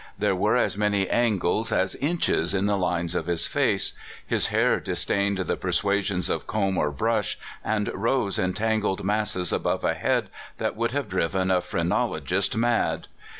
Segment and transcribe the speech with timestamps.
[0.17, 3.93] There were as many angles as inches in the lines of his face.
[4.25, 9.53] His hair dis dained the persuasions of comb or brush, and rose in tangled masses
[9.53, 13.09] above a head that would have driven a phrenologist mad.